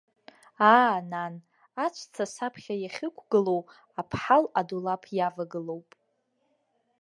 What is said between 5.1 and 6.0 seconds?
иавагылоуп.